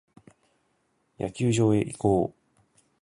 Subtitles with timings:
[1.19, 2.33] 野球場へ移行。